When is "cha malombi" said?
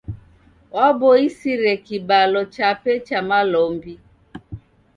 3.07-3.93